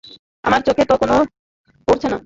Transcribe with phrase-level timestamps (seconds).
[0.43, 1.15] আমার চোখে তো কোনো
[1.87, 2.17] পড়ছে না।